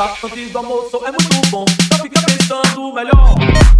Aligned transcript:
cerveja 0.00 0.26
antes 0.26 0.50
do 0.50 0.58
almoço 0.58 0.96
é 1.04 1.10
muito 1.10 1.50
bom. 1.50 1.64
Pra 1.88 1.98
ficar 1.98 2.22
pensando 2.22 2.92
melhor. 2.92 3.79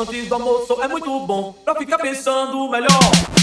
Antes 0.00 0.28
do 0.28 0.34
almoço 0.34 0.82
é 0.82 0.88
muito 0.88 1.20
bom 1.20 1.54
Pra 1.64 1.74
ficar 1.74 1.98
pensando 1.98 2.68
melhor 2.68 3.37